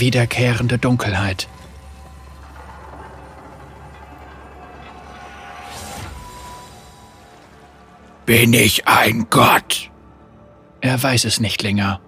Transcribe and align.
wiederkehrende 0.00 0.78
Dunkelheit. 0.78 1.48
Bin 8.26 8.52
ich 8.52 8.86
ein 8.86 9.26
Gott? 9.30 9.90
Er 10.80 11.02
weiß 11.02 11.24
es 11.24 11.40
nicht 11.40 11.62
länger. 11.62 12.00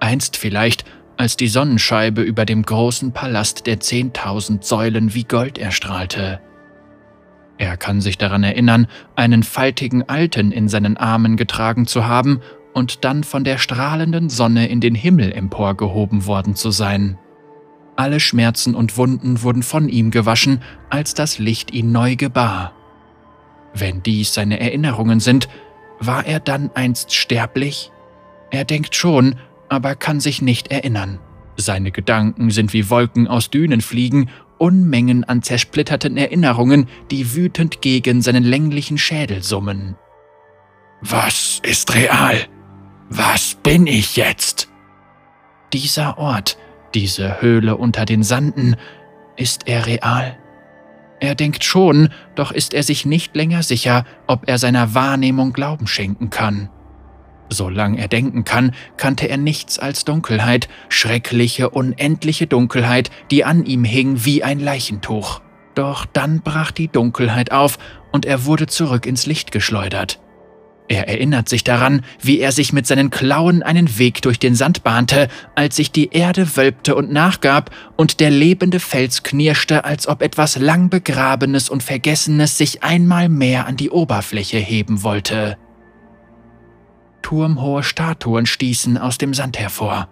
Einst 0.00 0.36
vielleicht, 0.36 0.84
als 1.16 1.36
die 1.36 1.48
Sonnenscheibe 1.48 2.22
über 2.22 2.44
dem 2.44 2.62
großen 2.62 3.12
Palast 3.12 3.66
der 3.66 3.80
zehntausend 3.80 4.64
Säulen 4.64 5.14
wie 5.14 5.24
Gold 5.24 5.58
erstrahlte. 5.58 6.40
Er 7.58 7.76
kann 7.76 8.00
sich 8.00 8.18
daran 8.18 8.44
erinnern, 8.44 8.86
einen 9.14 9.42
faltigen 9.42 10.08
Alten 10.08 10.52
in 10.52 10.68
seinen 10.68 10.96
Armen 10.96 11.36
getragen 11.36 11.86
zu 11.86 12.06
haben 12.06 12.40
und 12.74 13.04
dann 13.04 13.24
von 13.24 13.44
der 13.44 13.58
strahlenden 13.58 14.28
Sonne 14.28 14.68
in 14.68 14.80
den 14.80 14.94
Himmel 14.94 15.32
emporgehoben 15.32 16.26
worden 16.26 16.54
zu 16.54 16.70
sein. 16.70 17.18
Alle 17.96 18.20
Schmerzen 18.20 18.74
und 18.74 18.96
Wunden 18.96 19.42
wurden 19.42 19.62
von 19.62 19.88
ihm 19.88 20.10
gewaschen, 20.10 20.62
als 20.90 21.14
das 21.14 21.38
Licht 21.38 21.72
ihn 21.72 21.92
neu 21.92 22.16
gebar. 22.16 22.72
Wenn 23.74 24.02
dies 24.02 24.34
seine 24.34 24.60
Erinnerungen 24.60 25.20
sind, 25.20 25.48
war 25.98 26.26
er 26.26 26.40
dann 26.40 26.70
einst 26.74 27.14
sterblich? 27.14 27.90
Er 28.50 28.64
denkt 28.64 28.94
schon, 28.94 29.36
aber 29.68 29.94
kann 29.94 30.20
sich 30.20 30.42
nicht 30.42 30.68
erinnern. 30.68 31.18
Seine 31.56 31.90
Gedanken 31.90 32.50
sind 32.50 32.72
wie 32.74 32.90
Wolken 32.90 33.26
aus 33.28 33.50
Dünen 33.50 33.80
fliegen, 33.80 34.28
Unmengen 34.58 35.24
an 35.24 35.42
zersplitterten 35.42 36.16
Erinnerungen, 36.16 36.88
die 37.10 37.34
wütend 37.34 37.82
gegen 37.82 38.22
seinen 38.22 38.44
länglichen 38.44 38.98
Schädel 38.98 39.42
summen. 39.42 39.96
Was 41.02 41.60
ist 41.62 41.94
real? 41.94 42.46
Was 43.10 43.56
bin 43.62 43.86
ich 43.86 44.16
jetzt? 44.16 44.68
Dieser 45.72 46.16
Ort, 46.18 46.56
diese 46.96 47.42
Höhle 47.42 47.76
unter 47.76 48.06
den 48.06 48.22
Sanden, 48.22 48.74
ist 49.36 49.68
er 49.68 49.86
real? 49.86 50.34
Er 51.20 51.34
denkt 51.34 51.62
schon, 51.62 52.08
doch 52.34 52.52
ist 52.52 52.72
er 52.72 52.82
sich 52.82 53.04
nicht 53.04 53.36
länger 53.36 53.62
sicher, 53.62 54.06
ob 54.26 54.48
er 54.48 54.56
seiner 54.56 54.94
Wahrnehmung 54.94 55.52
Glauben 55.52 55.86
schenken 55.86 56.30
kann. 56.30 56.70
Solange 57.50 57.98
er 57.98 58.08
denken 58.08 58.44
kann, 58.44 58.72
kannte 58.96 59.28
er 59.28 59.36
nichts 59.36 59.78
als 59.78 60.06
Dunkelheit, 60.06 60.68
schreckliche, 60.88 61.68
unendliche 61.68 62.46
Dunkelheit, 62.46 63.10
die 63.30 63.44
an 63.44 63.66
ihm 63.66 63.84
hing 63.84 64.24
wie 64.24 64.42
ein 64.42 64.58
Leichentuch. 64.58 65.42
Doch 65.74 66.06
dann 66.06 66.40
brach 66.40 66.70
die 66.70 66.88
Dunkelheit 66.88 67.52
auf 67.52 67.78
und 68.10 68.24
er 68.24 68.46
wurde 68.46 68.66
zurück 68.68 69.04
ins 69.04 69.26
Licht 69.26 69.52
geschleudert. 69.52 70.18
Er 70.88 71.08
erinnert 71.08 71.48
sich 71.48 71.64
daran, 71.64 72.02
wie 72.20 72.38
er 72.38 72.52
sich 72.52 72.72
mit 72.72 72.86
seinen 72.86 73.10
Klauen 73.10 73.62
einen 73.62 73.98
Weg 73.98 74.22
durch 74.22 74.38
den 74.38 74.54
Sand 74.54 74.84
bahnte, 74.84 75.28
als 75.54 75.76
sich 75.76 75.90
die 75.90 76.10
Erde 76.12 76.56
wölbte 76.56 76.94
und 76.94 77.12
nachgab 77.12 77.70
und 77.96 78.20
der 78.20 78.30
lebende 78.30 78.78
Fels 78.78 79.24
knirschte, 79.24 79.84
als 79.84 80.06
ob 80.06 80.22
etwas 80.22 80.56
lang 80.56 80.88
Begrabenes 80.88 81.68
und 81.68 81.82
Vergessenes 81.82 82.56
sich 82.56 82.84
einmal 82.84 83.28
mehr 83.28 83.66
an 83.66 83.76
die 83.76 83.90
Oberfläche 83.90 84.58
heben 84.58 85.02
wollte. 85.02 85.56
Turmhohe 87.22 87.82
Statuen 87.82 88.46
stießen 88.46 88.96
aus 88.96 89.18
dem 89.18 89.34
Sand 89.34 89.58
hervor. 89.58 90.08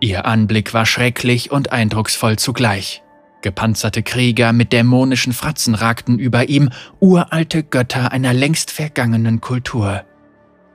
Ihr 0.00 0.24
Anblick 0.24 0.74
war 0.74 0.86
schrecklich 0.86 1.52
und 1.52 1.70
eindrucksvoll 1.70 2.36
zugleich. 2.36 3.02
Gepanzerte 3.42 4.02
Krieger 4.02 4.52
mit 4.52 4.72
dämonischen 4.72 5.32
Fratzen 5.32 5.74
ragten 5.74 6.18
über 6.18 6.48
ihm, 6.48 6.70
uralte 6.98 7.62
Götter 7.62 8.12
einer 8.12 8.34
längst 8.34 8.70
vergangenen 8.70 9.40
Kultur. 9.40 10.04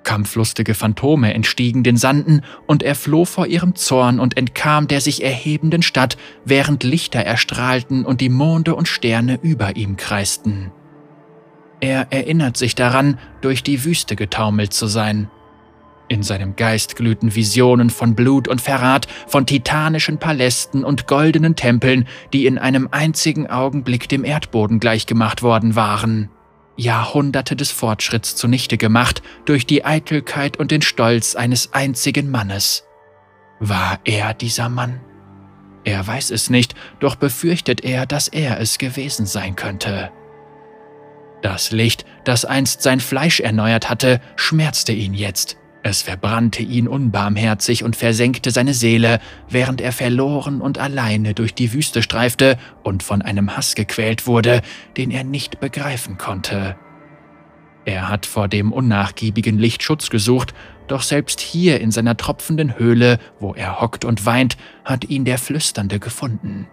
Kampflustige 0.04 0.76
Phantome 0.76 1.34
entstiegen 1.34 1.84
den 1.84 1.98
Sanden, 1.98 2.42
und 2.68 2.84
er 2.84 2.96
floh 2.96 3.26
vor 3.26 3.48
ihrem 3.48 3.76
Zorn 3.76 4.20
und 4.20 4.38
entkam 4.38 4.88
der 4.88 5.02
sich 5.02 5.24
erhebenden 5.24 5.82
Stadt, 5.82 6.18
während 6.46 6.84
Lichter 6.84 7.20
erstrahlten 7.20 8.06
und 8.06 8.22
die 8.22 8.30
Monde 8.30 8.76
und 8.76 8.88
Sterne 8.88 9.40
über 9.42 9.76
ihm 9.76 9.98
kreisten. 9.98 10.72
Er 11.82 12.08
erinnert 12.12 12.56
sich 12.58 12.76
daran, 12.76 13.20
durch 13.42 13.62
die 13.62 13.84
Wüste 13.84 14.16
getaumelt 14.16 14.74
zu 14.74 14.88
sein, 14.88 15.30
in 16.08 16.24
seinem 16.24 16.56
Geist 16.56 16.96
glühten 16.96 17.36
Visionen 17.36 17.90
von 17.90 18.16
Blut 18.16 18.48
und 18.48 18.62
Verrat, 18.62 19.08
von 19.28 19.46
titanischen 19.46 20.18
Palästen 20.18 20.84
und 20.84 21.08
goldenen 21.08 21.56
Tempeln, 21.56 22.08
die 22.34 22.46
in 22.46 22.58
einem 22.58 22.90
einzigen 22.92 23.48
Augenblick 23.48 24.08
dem 24.10 24.24
Erdboden 24.24 24.80
gleichgemacht 24.80 25.42
worden 25.42 25.76
waren. 25.76 26.30
Jahrhunderte 26.78 27.56
des 27.56 27.72
Fortschritts 27.72 28.36
zunichte 28.36 28.78
gemacht 28.78 29.22
durch 29.46 29.66
die 29.66 29.86
Eitelkeit 29.86 30.58
und 30.58 30.72
den 30.72 30.82
Stolz 30.82 31.36
eines 31.36 31.74
einzigen 31.74 32.30
Mannes. 32.30 32.84
War 33.60 34.00
er 34.04 34.34
dieser 34.34 34.70
Mann? 34.70 35.00
Er 35.86 36.06
weiß 36.06 36.32
es 36.32 36.50
nicht, 36.50 36.76
doch 37.00 37.16
befürchtet 37.16 37.84
er, 37.84 38.06
dass 38.06 38.28
er 38.28 38.60
es 38.60 38.78
gewesen 38.78 39.26
sein 39.26 39.56
könnte. 39.56 40.12
Das 41.42 41.72
Licht, 41.72 42.06
das 42.24 42.44
einst 42.44 42.82
sein 42.82 43.00
Fleisch 43.00 43.40
erneuert 43.40 43.90
hatte, 43.90 44.20
schmerzte 44.36 44.94
ihn 44.94 45.14
jetzt. 45.14 45.58
Es 45.88 46.02
verbrannte 46.02 46.64
ihn 46.64 46.88
unbarmherzig 46.88 47.84
und 47.84 47.96
versenkte 47.96 48.50
seine 48.50 48.74
Seele, 48.74 49.20
während 49.48 49.82
er 49.82 49.92
verloren 49.92 50.60
und 50.60 50.80
alleine 50.80 51.36
durch 51.36 51.54
die 51.54 51.74
Wüste 51.74 52.02
streifte 52.02 52.58
und 52.82 53.04
von 53.04 53.22
einem 53.22 53.56
Hass 53.56 53.76
gequält 53.76 54.26
wurde, 54.26 54.64
den 54.98 55.12
er 55.12 55.24
nicht 55.24 55.60
begreifen 55.60 56.18
konnte. 56.18 56.76
Er 57.86 58.10
hat 58.10 58.26
vor 58.26 58.48
dem 58.48 58.74
unnachgiebigen 58.74 59.60
Licht 59.60 59.84
Schutz 59.84 60.10
gesucht, 60.10 60.56
doch 60.88 61.04
selbst 61.04 61.40
hier 61.40 61.80
in 61.80 61.92
seiner 61.92 62.18
tropfenden 62.18 62.80
Höhle, 62.80 63.20
wo 63.40 63.54
er 63.54 63.80
hockt 63.80 64.06
und 64.06 64.26
weint, 64.26 64.58
hat 64.86 65.08
ihn 65.08 65.24
der 65.24 65.38
Flüsternde 65.38 66.00
gefunden. 66.00 66.66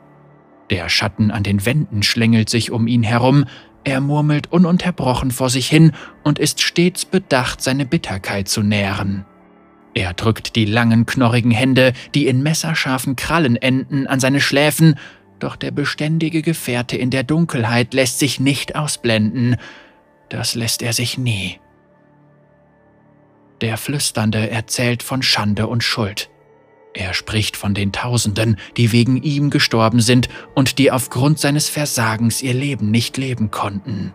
Der 0.70 0.88
Schatten 0.88 1.30
an 1.30 1.42
den 1.42 1.66
Wänden 1.66 2.02
schlängelt 2.02 2.48
sich 2.48 2.70
um 2.70 2.86
ihn 2.86 3.02
herum, 3.02 3.44
er 3.84 4.00
murmelt 4.00 4.52
ununterbrochen 4.52 5.30
vor 5.30 5.50
sich 5.50 5.68
hin 5.68 5.92
und 6.22 6.38
ist 6.38 6.60
stets 6.60 7.04
bedacht, 7.04 7.60
seine 7.60 7.86
Bitterkeit 7.86 8.48
zu 8.48 8.62
nähren. 8.62 9.24
Er 9.94 10.14
drückt 10.14 10.56
die 10.56 10.64
langen, 10.64 11.04
knorrigen 11.04 11.50
Hände, 11.50 11.92
die 12.14 12.26
in 12.26 12.42
messerscharfen 12.42 13.16
Krallen 13.16 13.56
enden, 13.56 14.06
an 14.06 14.20
seine 14.20 14.40
Schläfen, 14.40 14.98
doch 15.38 15.56
der 15.56 15.72
beständige 15.72 16.40
Gefährte 16.40 16.96
in 16.96 17.10
der 17.10 17.24
Dunkelheit 17.24 17.94
lässt 17.94 18.20
sich 18.20 18.38
nicht 18.38 18.76
ausblenden. 18.76 19.56
Das 20.28 20.54
lässt 20.54 20.82
er 20.82 20.92
sich 20.92 21.18
nie. 21.18 21.58
Der 23.60 23.76
Flüsternde 23.76 24.50
erzählt 24.50 25.02
von 25.02 25.22
Schande 25.22 25.66
und 25.66 25.84
Schuld. 25.84 26.30
Er 26.94 27.14
spricht 27.14 27.56
von 27.56 27.74
den 27.74 27.92
Tausenden, 27.92 28.56
die 28.76 28.92
wegen 28.92 29.22
ihm 29.22 29.50
gestorben 29.50 30.00
sind 30.00 30.28
und 30.54 30.78
die 30.78 30.90
aufgrund 30.90 31.38
seines 31.38 31.68
Versagens 31.68 32.42
ihr 32.42 32.54
Leben 32.54 32.90
nicht 32.90 33.16
leben 33.16 33.50
konnten. 33.50 34.14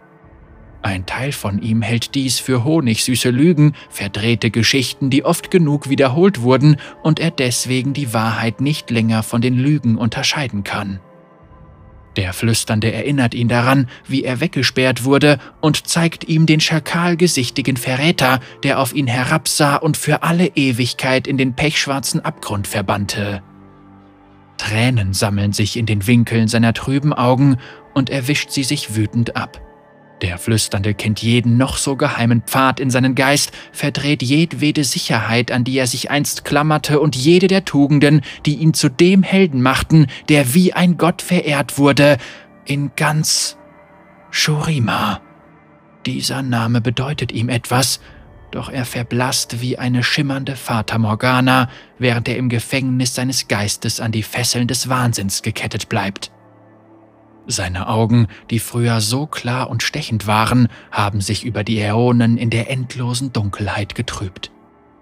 Ein 0.83 1.05
Teil 1.05 1.31
von 1.31 1.61
ihm 1.61 1.81
hält 1.81 2.13
dies 2.13 2.39
für 2.39 2.63
honigsüße 2.63 3.29
Lügen, 3.29 3.73
verdrehte 3.89 4.51
Geschichten, 4.51 5.09
die 5.09 5.25
oft 5.25 5.49
genug 5.49 5.89
wiederholt 5.89 6.41
wurden 6.41 6.77
und 7.03 7.19
er 7.19 7.31
deswegen 7.31 7.93
die 7.93 8.13
Wahrheit 8.13 8.61
nicht 8.61 8.91
länger 8.91 9.23
von 9.23 9.41
den 9.41 9.55
Lügen 9.55 9.97
unterscheiden 9.97 10.63
kann. 10.63 10.99
Der 12.17 12.33
Flüsternde 12.33 12.91
erinnert 12.91 13.35
ihn 13.35 13.47
daran, 13.47 13.87
wie 14.07 14.23
er 14.23 14.39
weggesperrt 14.39 15.03
wurde 15.03 15.37
und 15.61 15.87
zeigt 15.87 16.27
ihm 16.27 16.47
den 16.47 16.59
schakalgesichtigen 16.59 17.77
Verräter, 17.77 18.39
der 18.63 18.79
auf 18.79 18.93
ihn 18.93 19.05
herabsah 19.05 19.75
und 19.75 19.97
für 19.97 20.23
alle 20.23 20.47
Ewigkeit 20.47 21.27
in 21.27 21.37
den 21.37 21.53
pechschwarzen 21.53 22.19
Abgrund 22.25 22.67
verbannte. 22.67 23.43
Tränen 24.57 25.13
sammeln 25.13 25.53
sich 25.53 25.77
in 25.77 25.85
den 25.85 26.07
Winkeln 26.07 26.47
seiner 26.47 26.73
trüben 26.73 27.13
Augen 27.13 27.57
und 27.93 28.09
er 28.09 28.27
wischt 28.27 28.49
sie 28.49 28.63
sich 28.63 28.95
wütend 28.95 29.35
ab. 29.35 29.61
Der 30.21 30.39
Flüsternde 30.39 30.95
kennt 30.95 31.21
jeden 31.21 31.57
noch 31.57 31.77
so 31.77 31.95
geheimen 31.95 32.41
Pfad 32.41 32.79
in 32.79 32.89
seinen 32.89 33.13
Geist, 33.13 33.51
verdreht 33.71 34.23
jedwede 34.23 34.83
Sicherheit, 34.83 35.51
an 35.51 35.63
die 35.63 35.77
er 35.77 35.85
sich 35.85 36.09
einst 36.09 36.43
klammerte, 36.43 36.99
und 36.99 37.15
jede 37.15 37.47
der 37.47 37.65
Tugenden, 37.65 38.21
die 38.45 38.55
ihn 38.55 38.73
zu 38.73 38.89
dem 38.89 39.21
Helden 39.21 39.61
machten, 39.61 40.07
der 40.27 40.55
wie 40.55 40.73
ein 40.73 40.97
Gott 40.97 41.21
verehrt 41.21 41.77
wurde, 41.77 42.17
in 42.65 42.91
ganz 42.95 43.57
Shurima. 44.31 45.21
Dieser 46.07 46.41
Name 46.41 46.81
bedeutet 46.81 47.31
ihm 47.31 47.49
etwas, 47.49 47.99
doch 48.49 48.69
er 48.69 48.85
verblasst 48.85 49.61
wie 49.61 49.77
eine 49.77 50.03
schimmernde 50.03 50.55
Fata 50.55 50.97
Morgana, 50.97 51.69
während 51.99 52.27
er 52.27 52.37
im 52.37 52.49
Gefängnis 52.49 53.13
seines 53.13 53.47
Geistes 53.47 53.99
an 53.99 54.11
die 54.11 54.23
Fesseln 54.23 54.67
des 54.67 54.89
Wahnsinns 54.89 55.43
gekettet 55.43 55.89
bleibt. 55.89 56.31
Seine 57.47 57.87
Augen, 57.87 58.27
die 58.49 58.59
früher 58.59 58.99
so 58.99 59.25
klar 59.25 59.69
und 59.69 59.81
stechend 59.81 60.27
waren, 60.27 60.67
haben 60.91 61.21
sich 61.21 61.45
über 61.45 61.63
die 61.63 61.79
Äonen 61.79 62.37
in 62.37 62.49
der 62.49 62.69
endlosen 62.69 63.31
Dunkelheit 63.31 63.95
getrübt. 63.95 64.51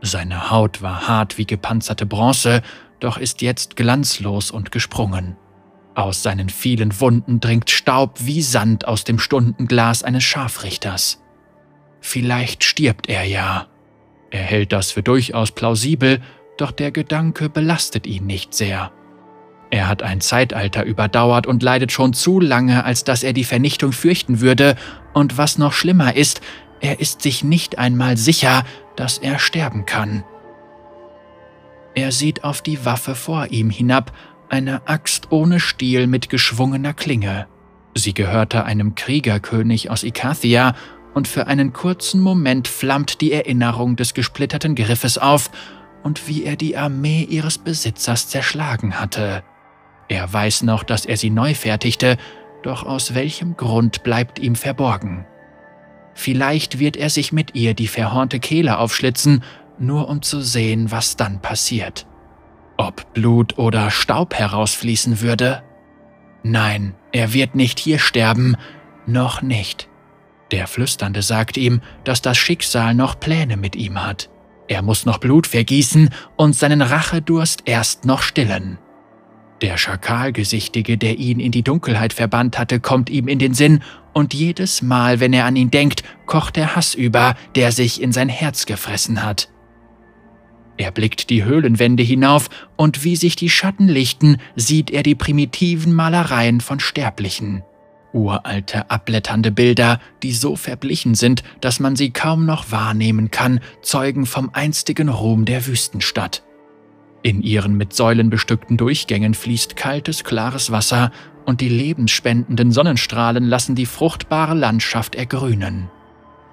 Seine 0.01 0.51
Haut 0.51 0.83
war 0.83 1.07
hart 1.07 1.39
wie 1.39 1.47
gepanzerte 1.47 2.05
Bronze, 2.05 2.61
doch 2.99 3.17
ist 3.17 3.41
jetzt 3.41 3.75
glanzlos 3.75 4.51
und 4.51 4.71
gesprungen. 4.71 5.37
Aus 5.95 6.21
seinen 6.21 6.49
vielen 6.49 6.99
Wunden 6.99 7.39
dringt 7.39 7.71
Staub 7.71 8.19
wie 8.19 8.43
Sand 8.43 8.87
aus 8.87 9.05
dem 9.05 9.17
Stundenglas 9.17 10.03
eines 10.03 10.23
Scharfrichters. 10.23 11.23
Vielleicht 11.99 12.63
stirbt 12.63 13.09
er 13.09 13.23
ja. 13.23 13.67
Er 14.29 14.43
hält 14.43 14.71
das 14.71 14.91
für 14.91 15.01
durchaus 15.01 15.51
plausibel, 15.51 16.21
doch 16.57 16.71
der 16.71 16.91
Gedanke 16.91 17.49
belastet 17.49 18.05
ihn 18.05 18.27
nicht 18.27 18.53
sehr. 18.53 18.91
Er 19.71 19.87
hat 19.87 20.03
ein 20.03 20.21
Zeitalter 20.21 20.83
überdauert 20.83 21.47
und 21.47 21.63
leidet 21.63 21.91
schon 21.91 22.13
zu 22.13 22.39
lange, 22.39 22.85
als 22.85 23.03
dass 23.03 23.23
er 23.23 23.33
die 23.33 23.43
Vernichtung 23.43 23.91
fürchten 23.91 24.41
würde, 24.41 24.75
und 25.13 25.37
was 25.37 25.57
noch 25.57 25.73
schlimmer 25.73 26.15
ist, 26.15 26.41
er 26.81 26.99
ist 26.99 27.21
sich 27.21 27.43
nicht 27.43 27.77
einmal 27.77 28.17
sicher, 28.17 28.63
dass 28.95 29.17
er 29.17 29.39
sterben 29.39 29.85
kann. 29.85 30.23
Er 31.95 32.11
sieht 32.11 32.43
auf 32.43 32.61
die 32.61 32.85
Waffe 32.85 33.15
vor 33.15 33.47
ihm 33.47 33.69
hinab, 33.69 34.11
eine 34.49 34.87
Axt 34.87 35.31
ohne 35.31 35.59
Stiel 35.59 36.07
mit 36.07 36.29
geschwungener 36.29 36.93
Klinge. 36.93 37.47
Sie 37.95 38.13
gehörte 38.13 38.65
einem 38.65 38.93
Kriegerkönig 38.95 39.89
aus 39.89 40.03
Ikathia, 40.03 40.75
und 41.13 41.29
für 41.29 41.47
einen 41.47 41.71
kurzen 41.71 42.19
Moment 42.19 42.67
flammt 42.67 43.21
die 43.21 43.31
Erinnerung 43.31 43.95
des 43.95 44.13
gesplitterten 44.13 44.75
Griffes 44.75 45.17
auf 45.17 45.49
und 46.03 46.27
wie 46.27 46.43
er 46.43 46.57
die 46.57 46.75
Armee 46.75 47.23
ihres 47.23 47.57
Besitzers 47.57 48.27
zerschlagen 48.27 48.99
hatte. 48.99 49.41
Er 50.07 50.31
weiß 50.31 50.63
noch, 50.63 50.83
dass 50.83 51.05
er 51.05 51.17
sie 51.17 51.29
neu 51.29 51.53
fertigte, 51.53 52.17
doch 52.63 52.85
aus 52.85 53.13
welchem 53.13 53.57
Grund 53.57 54.03
bleibt 54.03 54.39
ihm 54.39 54.55
verborgen. 54.55 55.25
Vielleicht 56.13 56.79
wird 56.79 56.95
er 56.95 57.09
sich 57.09 57.31
mit 57.31 57.55
ihr 57.55 57.73
die 57.73 57.87
verhornte 57.87 58.39
Kehle 58.39 58.79
aufschlitzen, 58.79 59.43
nur 59.77 60.07
um 60.07 60.21
zu 60.21 60.41
sehen, 60.41 60.89
was 60.89 61.17
dann 61.17 61.41
passiert. 61.41 62.07
Ob 62.77 63.13
Blut 63.13 63.57
oder 63.57 63.91
Staub 63.91 64.33
herausfließen 64.33 65.21
würde? 65.21 65.63
Nein, 66.43 66.95
er 67.11 67.33
wird 67.33 67.55
nicht 67.55 67.79
hier 67.79 67.99
sterben, 67.99 68.55
noch 69.05 69.41
nicht. 69.41 69.89
Der 70.51 70.67
Flüsternde 70.67 71.21
sagt 71.21 71.57
ihm, 71.57 71.81
dass 72.03 72.21
das 72.21 72.37
Schicksal 72.37 72.93
noch 72.93 73.19
Pläne 73.19 73.57
mit 73.57 73.75
ihm 73.75 74.03
hat. 74.03 74.29
Er 74.67 74.81
muss 74.81 75.05
noch 75.05 75.17
Blut 75.17 75.47
vergießen 75.47 76.09
und 76.37 76.55
seinen 76.55 76.81
Rachedurst 76.81 77.63
erst 77.65 78.05
noch 78.05 78.21
stillen. 78.21 78.77
Der 79.61 79.77
Schakalgesichtige, 79.77 80.97
der 80.97 81.17
ihn 81.17 81.39
in 81.39 81.51
die 81.51 81.63
Dunkelheit 81.63 82.13
verbannt 82.13 82.57
hatte, 82.57 82.79
kommt 82.79 83.09
ihm 83.09 83.27
in 83.27 83.39
den 83.39 83.53
Sinn, 83.53 83.81
und 84.13 84.33
jedes 84.33 84.81
Mal, 84.81 85.19
wenn 85.19 85.33
er 85.33 85.45
an 85.45 85.57
ihn 85.57 85.71
denkt, 85.71 86.03
kocht 86.25 86.55
der 86.55 86.75
Hass 86.75 86.93
über, 86.93 87.35
der 87.55 87.71
sich 87.71 88.01
in 88.01 88.13
sein 88.13 88.29
Herz 88.29 88.65
gefressen 88.65 89.23
hat. 89.23 89.49
Er 90.77 90.91
blickt 90.91 91.29
die 91.29 91.43
Höhlenwände 91.43 92.03
hinauf, 92.03 92.49
und 92.75 93.03
wie 93.03 93.15
sich 93.15 93.35
die 93.35 93.49
Schatten 93.49 93.87
lichten, 93.87 94.37
sieht 94.55 94.91
er 94.91 95.03
die 95.03 95.15
primitiven 95.15 95.93
Malereien 95.93 96.61
von 96.61 96.79
Sterblichen. 96.79 97.63
Uralte, 98.13 98.89
abblätternde 98.89 99.51
Bilder, 99.51 99.99
die 100.23 100.31
so 100.31 100.55
verblichen 100.55 101.15
sind, 101.15 101.43
dass 101.59 101.81
man 101.81 101.97
sie 101.97 102.11
kaum 102.11 102.45
noch 102.45 102.71
wahrnehmen 102.71 103.31
kann, 103.31 103.59
zeugen 103.81 104.25
vom 104.25 104.49
einstigen 104.53 105.09
Ruhm 105.09 105.43
der 105.43 105.67
Wüstenstadt. 105.67 106.41
In 107.25 107.41
ihren 107.41 107.75
mit 107.75 107.91
Säulen 107.91 108.29
bestückten 108.29 108.77
Durchgängen 108.77 109.33
fließt 109.33 109.75
kaltes, 109.75 110.23
klares 110.23 110.69
Wasser, 110.69 111.11
und 111.43 111.59
die 111.59 111.69
lebensspendenden 111.69 112.71
Sonnenstrahlen 112.71 113.45
lassen 113.45 113.73
die 113.73 113.87
fruchtbare 113.87 114.53
Landschaft 114.53 115.15
ergrünen. 115.15 115.89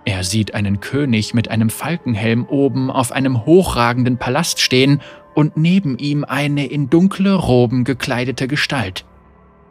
Er 0.06 0.24
sieht 0.24 0.54
einen 0.54 0.80
König 0.80 1.34
mit 1.34 1.50
einem 1.50 1.68
Falkenhelm 1.68 2.46
oben 2.46 2.90
auf 2.90 3.12
einem 3.12 3.44
hochragenden 3.44 4.16
Palast 4.16 4.62
stehen 4.62 5.02
und 5.34 5.58
neben 5.58 5.98
ihm 5.98 6.24
eine 6.24 6.64
in 6.64 6.88
dunkle 6.88 7.34
Roben 7.34 7.84
gekleidete 7.84 8.48
Gestalt. 8.48 9.04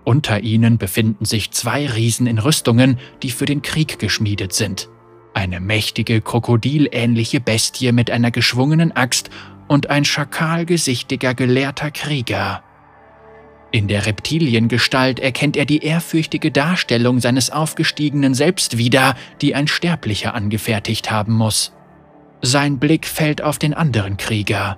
Unter 0.03 0.41
ihnen 0.41 0.77
befinden 0.77 1.25
sich 1.25 1.49
zwei 1.49 1.87
Riesen 1.87 2.27
in 2.27 2.37
Rüstungen, 2.37 2.99
die 3.23 3.31
für 3.31 3.47
den 3.47 3.63
Krieg 3.63 3.97
geschmiedet 3.97 4.53
sind. 4.53 4.87
Eine 5.33 5.61
mächtige, 5.61 6.21
krokodilähnliche 6.21 7.39
Bestie 7.39 7.91
mit 7.91 8.11
einer 8.11 8.29
geschwungenen 8.29 8.91
Axt 8.91 9.31
und 9.71 9.89
ein 9.89 10.03
schakalgesichtiger, 10.03 11.33
gelehrter 11.33 11.91
Krieger. 11.91 12.61
In 13.71 13.87
der 13.87 14.05
Reptiliengestalt 14.05 15.17
erkennt 15.21 15.55
er 15.55 15.63
die 15.63 15.77
ehrfürchtige 15.77 16.51
Darstellung 16.51 17.21
seines 17.21 17.51
aufgestiegenen 17.51 18.33
Selbst 18.33 18.77
wieder, 18.77 19.15
die 19.39 19.55
ein 19.55 19.69
Sterblicher 19.69 20.33
angefertigt 20.33 21.09
haben 21.09 21.31
muss. 21.31 21.71
Sein 22.41 22.79
Blick 22.79 23.07
fällt 23.07 23.41
auf 23.41 23.59
den 23.59 23.73
anderen 23.73 24.17
Krieger. 24.17 24.77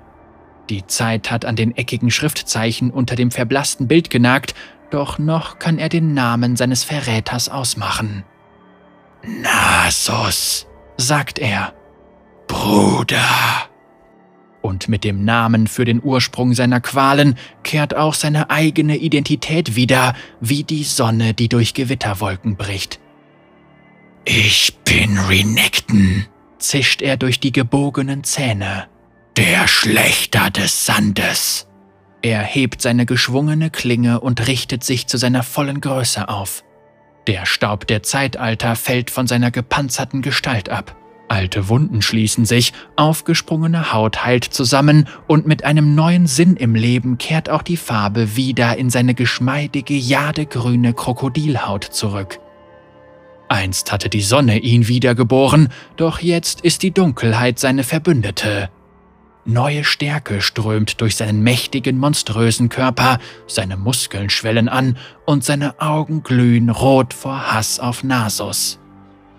Die 0.70 0.86
Zeit 0.86 1.32
hat 1.32 1.44
an 1.44 1.56
den 1.56 1.76
eckigen 1.76 2.12
Schriftzeichen 2.12 2.92
unter 2.92 3.16
dem 3.16 3.32
verblassten 3.32 3.88
Bild 3.88 4.12
genagt, 4.12 4.54
doch 4.92 5.18
noch 5.18 5.58
kann 5.58 5.80
er 5.80 5.90
den 5.90 6.14
Namen 6.14 6.56
seines 6.56 6.84
Verräters 6.84 7.50
ausmachen. 7.50 8.26
Nasus, 9.24 10.68
sagt 10.98 11.40
er. 11.40 11.74
Bruder 12.48 13.73
und 14.64 14.88
mit 14.88 15.04
dem 15.04 15.26
Namen 15.26 15.68
für 15.68 15.86
den 15.86 16.02
Ursprung 16.02 16.54
seiner 16.54 16.80
Qualen 16.80 17.36
kehrt 17.64 17.96
auch 17.96 18.14
seine 18.14 18.50
eigene 18.50 18.98
Identität 18.98 19.76
wieder, 19.76 20.16
wie 20.40 20.64
die 20.64 20.84
Sonne, 20.84 21.34
die 21.34 21.50
durch 21.50 21.74
Gewitterwolken 21.74 22.56
bricht. 22.56 23.00
Ich 24.26 24.78
bin 24.86 25.18
Renekton, 25.18 26.26
zischt 26.58 27.02
er 27.02 27.18
durch 27.18 27.42
die 27.42 27.52
gebogenen 27.52 28.24
Zähne. 28.24 28.88
Der 29.36 29.68
Schlechter 29.68 30.50
des 30.50 30.86
Sandes. 30.86 31.68
Er 32.22 32.42
hebt 32.42 32.82
seine 32.82 33.06
geschwungene 33.06 33.70
Klinge 33.70 34.22
und 34.22 34.48
richtet 34.48 34.86
sich 34.86 35.08
zu 35.08 35.18
seiner 35.18 35.44
vollen 35.44 35.82
Größe 35.82 36.30
auf. 36.30 36.64
Der 37.28 37.46
Staub 37.46 37.86
der 37.88 38.02
Zeitalter 38.02 38.78
fällt 38.78 39.10
von 39.10 39.28
seiner 39.28 39.52
gepanzerten 39.52 40.22
Gestalt 40.22 40.70
ab. 40.70 40.96
Alte 41.34 41.68
Wunden 41.68 42.04
schließen 42.04 42.46
sich, 42.46 42.74
aufgesprungene 42.96 43.92
Haut 43.92 44.24
heilt 44.24 44.44
zusammen 44.44 45.08
und 45.26 45.48
mit 45.48 45.64
einem 45.66 45.96
neuen 45.96 46.28
Sinn 46.28 46.56
im 46.58 46.76
Leben 46.76 47.18
kehrt 47.18 47.50
auch 47.50 47.64
die 47.64 47.76
Farbe 47.76 48.36
wieder 48.36 48.78
in 48.78 48.92
seine 48.92 49.16
geschmeidige, 49.16 49.96
jadegrüne 49.96 50.94
Krokodilhaut 50.94 51.86
zurück. 51.86 52.38
Einst 53.50 53.92
hatte 53.92 54.10
die 54.10 54.22
Sonne 54.22 54.60
ihn 54.60 54.88
wiedergeboren, 54.88 55.70
doch 55.96 56.20
jetzt 56.20 56.62
ist 56.62 56.84
die 56.84 56.92
Dunkelheit 56.92 57.58
seine 57.58 57.82
Verbündete. 57.82 58.70
Neue 59.44 59.86
Stärke 59.86 60.40
strömt 60.40 61.02
durch 61.02 61.16
seinen 61.16 61.42
mächtigen, 61.42 61.98
monströsen 61.98 62.70
Körper, 62.70 63.18
seine 63.48 63.76
Muskeln 63.76 64.30
schwellen 64.30 64.70
an 64.70 65.00
und 65.26 65.44
seine 65.44 65.82
Augen 65.82 66.22
glühen 66.22 66.70
rot 66.70 67.12
vor 67.12 67.52
Hass 67.52 67.80
auf 67.80 68.04
Nasus. 68.04 68.78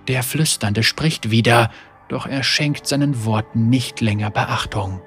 Der 0.09 0.23
Flüsternde 0.23 0.83
spricht 0.83 1.31
wieder, 1.31 1.71
doch 2.09 2.27
er 2.27 2.43
schenkt 2.43 2.87
seinen 2.87 3.25
Worten 3.25 3.71
nicht 3.71 4.01
länger 4.01 4.31
Beachtung. 4.31 5.01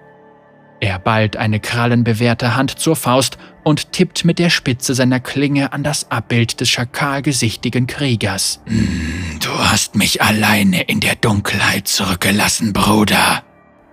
Er 0.79 0.99
ballt 0.99 1.37
eine 1.37 1.59
krallenbewehrte 1.59 2.55
Hand 2.55 2.79
zur 2.79 2.95
Faust 2.95 3.37
und 3.63 3.91
tippt 3.93 4.25
mit 4.25 4.37
der 4.37 4.51
Spitze 4.51 4.93
seiner 4.93 5.19
Klinge 5.19 5.73
an 5.73 5.83
das 5.83 6.11
Abbild 6.11 6.61
des 6.61 6.69
schakalgesichtigen 6.69 7.87
Kriegers. 7.87 8.61
Hm, 8.65 9.39
du 9.43 9.49
hast 9.49 9.95
mich 9.95 10.21
alleine 10.21 10.83
in 10.83 10.99
der 10.99 11.15
Dunkelheit 11.15 11.87
zurückgelassen, 11.87 12.73
Bruder, 12.73 13.43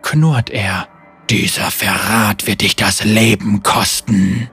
knurrt 0.03 0.51
er. 0.51 0.89
Dieser 1.31 1.71
Verrat 1.71 2.47
wird 2.47 2.61
dich 2.61 2.77
das 2.77 3.03
Leben 3.03 3.63
kosten. 3.63 4.51